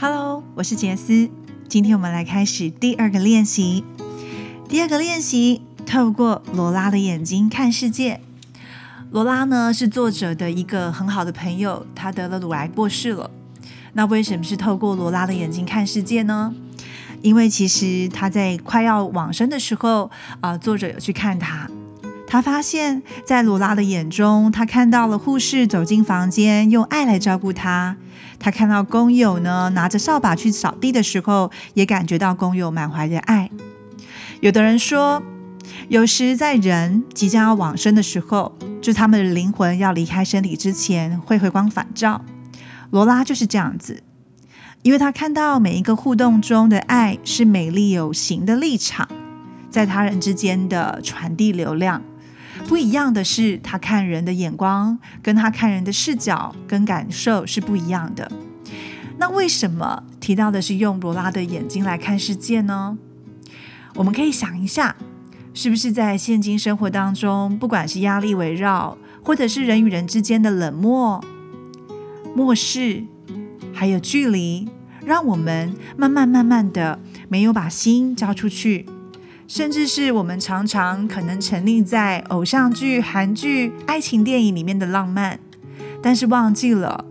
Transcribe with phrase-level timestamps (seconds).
[0.00, 1.28] Hello，我是杰斯。
[1.68, 3.82] 今天我们来开始第二个练习。
[4.68, 8.20] 第二个练习，透过罗拉的眼睛看世界。
[9.10, 13.28] 罗拉呢是作者的一个很好的朋友，他得了乳癌过世了。
[13.94, 16.54] 那为什么是透过罗拉的眼睛看世界呢？
[17.20, 21.68] 因为其实他在快要往生的时候啊，作者有去看他。
[22.28, 27.96] 他发现，在罗拉的眼中，他看到了护士走进房间，用爱来照顾他。
[28.38, 33.50] 他看到工友呢拿着扫把去扫地的时候，也感觉到工友满怀的爱。
[34.40, 35.22] 有的人说，
[35.88, 42.24] 有时在人即将要往生的时候，就他们的灵魂要离开身体之前，会回光返照。
[42.90, 44.02] 罗拉就是这样子，
[44.82, 49.08] 因为他看到每一个互动中的爱是美丽有形的立场，
[49.68, 52.02] 在他人之间的传递流量。
[52.68, 58.30] 不一样的是，他看人的眼光，跟他看人的视角跟感受是不一样的。
[59.16, 62.98] 那为什么提到的是用罗拉的眼睛来看世界呢？
[63.94, 64.94] 我们可以想一下，
[65.54, 71.24] 是不是在现今生活当中，不管是压力围绕，或者是人与人之间的冷漠、
[72.36, 73.02] 漠视，
[73.72, 74.68] 还有距离，
[75.06, 78.84] 让我们慢慢慢慢的没有把心交出去。
[79.48, 85.40] 甚至是我们常常可能沉溺在偶像剧、韩剧、爱情电影里面的浪漫，
[86.02, 87.06] 但是忘记了，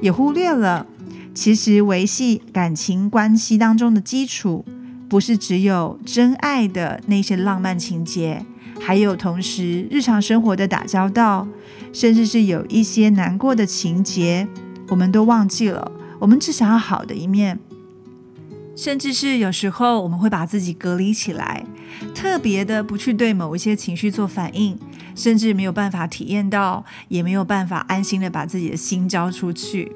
[0.00, 0.86] 也忽略了，
[1.34, 4.64] 其实维系感情关系当中的基础，
[5.10, 8.46] 不是只有真爱的那些浪漫情节，
[8.80, 11.46] 还有同时日常生活的打交道，
[11.92, 14.48] 甚至是有一些难过的情节，
[14.88, 15.92] 我们都忘记了。
[16.18, 17.60] 我们只想要好的一面。
[18.76, 21.64] 甚至是有时候我们会把自己隔离起来，
[22.14, 24.78] 特别的不去对某一些情绪做反应，
[25.14, 29.92] 甚至没有办法体验到，也没有办法安心的把自己的心交出去。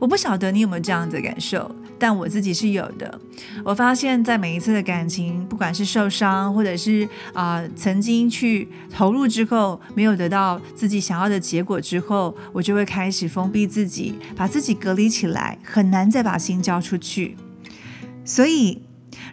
[0.00, 3.20] 我不晓得你有没有这样的感受，但我自己是有的。
[3.62, 17.36] 我发现，在每一次的感情，不管是受伤，或者是啊曾经去投入之后没有得到自己想要的结果之后，我就会开始封闭自己，把自己隔离起来，很难再把心交出去。
[18.26, 18.82] 所以，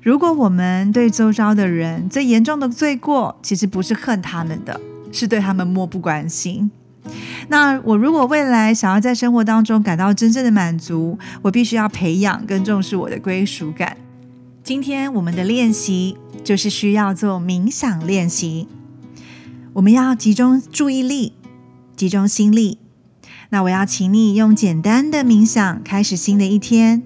[0.04, 4.80] 如果我们对周遭的人最严重的罪过，其实不是恨他们的，
[5.12, 6.70] 是对他们漠不关心。
[7.50, 13.98] 那我如果未来想要在生活当中感到真正的满足，我必须要培养跟重视我的归属感。
[14.64, 18.68] 今天我们的练习就是需要做冥想练习，
[19.74, 21.34] 我们要集中注意力，
[21.98, 22.78] 集中心力。
[23.50, 27.04] 那我要请你用简单的冥想开始新的一天。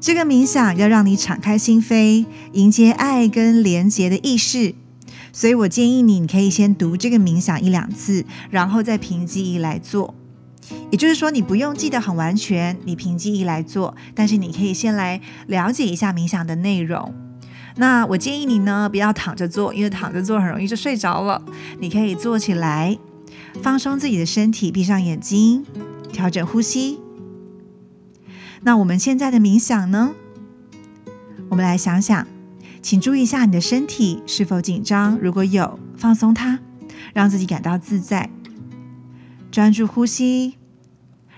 [0.00, 2.24] 这个冥想要让你敞开心扉，
[2.54, 4.74] 迎接爱跟连结的意识，
[5.30, 10.14] 所以我建议你，你可以先读这个冥想一两次，然后再凭记忆来做。
[10.90, 17.14] 也就是说，你不用记得很完全，你凭记忆来做，但是你可以先来了解一下冥想的内容。
[17.76, 21.42] 那我建议你呢，不要躺着做，因为躺着做很容易就睡着了。
[21.78, 22.96] 你可以坐起来，
[23.62, 25.66] 放松自己的身体，闭上眼睛，
[26.10, 26.98] 调整呼吸。
[28.62, 30.12] 那我们现在的冥想呢？
[31.48, 32.26] 我们来想想，
[32.82, 36.58] 请注意一下你的身体是否紧张，如果有，放松它，
[37.14, 38.30] 让自己感到自在。
[39.50, 40.56] 专注呼吸，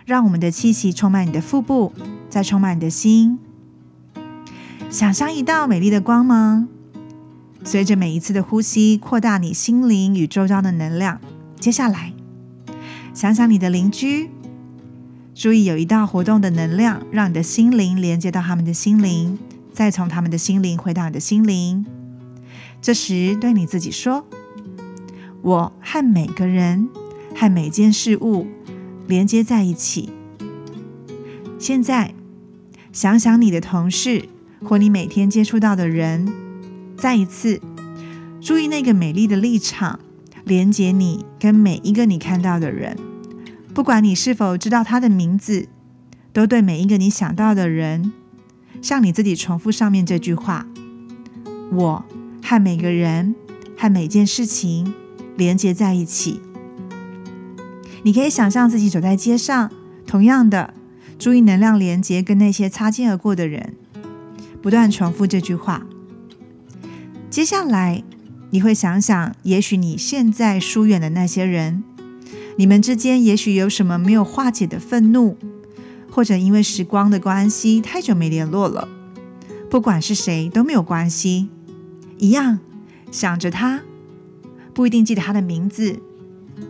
[0.05, 1.93] 让我们的气息充满你的腹部，
[2.29, 3.39] 再充满你的心。
[4.91, 6.69] 想象一道美丽的光芒，
[7.65, 11.21] 随着每一次的呼吸，扩大你心灵与周遭的能量。
[11.59, 12.13] 接下来，
[13.15, 14.29] 想想你的邻居。
[15.35, 19.39] 注意，有一道活动的能量，让你的心灵连接到他们的心灵，
[19.73, 21.87] 再从他们的心灵回到你的心灵。
[22.83, 24.27] 这时，对你自己说
[25.41, 26.89] ：“我和每个人、
[27.35, 28.47] 和每件事物
[29.07, 30.11] 连接在一起。”
[31.59, 32.15] 现在，
[32.93, 34.29] 想想你的同事
[34.63, 36.31] 或你每天接触到的人，
[36.97, 37.61] 再一次
[38.41, 39.99] 注意那个美丽的立场，
[40.45, 42.97] 连接你跟每一个你看到的人。
[43.75, 45.67] 不管你是否知道他的名字，
[46.33, 48.13] 都对每一个你想到的人，
[48.83, 50.67] 向你自己重复上面这句话：
[51.73, 52.05] 我
[52.43, 53.35] 和每个人
[53.79, 54.93] 和每件事情
[55.37, 56.41] 连接在一起。
[58.03, 59.71] 你可以想象自己走在街上，
[60.07, 60.75] 同样的，
[61.19, 63.75] 注意能量连接跟那些擦肩而过的人，
[64.61, 65.87] 不断重复这句话。
[67.31, 68.05] 接下来，
[68.51, 71.83] 你会想想，也许你现在疏远的那些人。
[72.57, 75.37] 你们之间也许有什么没有化解的愤怒，
[76.11, 78.89] 或者因为时光的关系太久没联络了。
[79.71, 81.49] 不管是谁都没有关系，
[82.19, 82.59] 一样
[83.11, 83.81] 想着他，
[84.75, 85.99] 不一定记得他的名字，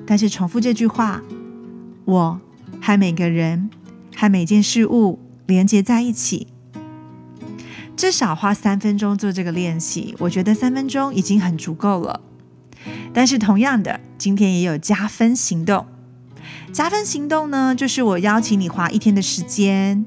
[0.07, 1.21] 但是重复这句话：
[2.05, 2.41] 我
[2.81, 3.69] 和每个人
[4.15, 6.47] 和每件事物连接在一起。
[7.97, 12.21] 至少花三分钟做这个练习，我觉得三分钟已经很足够了。
[13.13, 15.85] 但是同样的，今天也有加分行动。
[16.73, 20.07] 加分行动呢，就是我邀请你花一天的时间，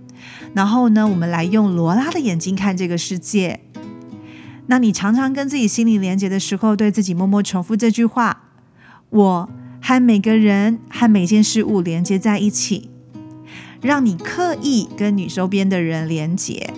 [0.53, 3.59] 然后呢，我们来用罗拉的眼睛看这个世界。
[4.67, 8.43] 那你常常跟自己心里连接的时候，对自己默默重复这句话：
[9.09, 9.49] 我
[9.81, 12.89] 和每个人和每件事物连接在一起。
[13.81, 16.73] 让你刻意跟你周边的人连接。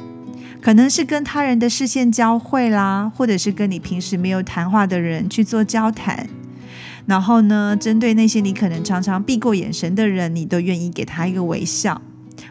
[0.60, 6.28] 可能是跟他人的视线交汇啦，或者是跟你平时没有谈话的人去做交谈。
[7.07, 12.00] 然后呢，针对那些你可能常常避过眼神的人，你都愿意给他一个微笑。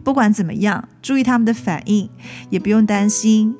[0.03, 2.09] 不管怎么样，注意他们的反应，
[2.51, 3.55] 也不用担心。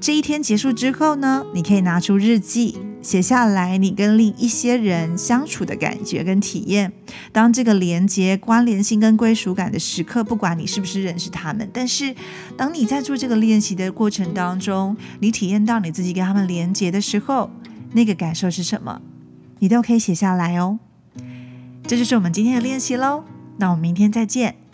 [0.00, 2.78] 这一天结束之后呢，你可以拿出日记。
[3.00, 6.92] 写下来你跟另一些人相处的感觉跟体验。
[7.32, 12.14] 当这个连接、关联性跟归属感的时刻，不管你是不是认识他们，但是
[12.56, 17.50] 当你在做这个练习的过程当中，你体验到你自己跟他们连接的时候，
[17.92, 19.00] 那个感受是什么，
[19.58, 20.78] 你都可以写下来哦。
[21.86, 23.24] 这就是我们今天的练习喽。
[23.58, 24.67] 那我们明天再见。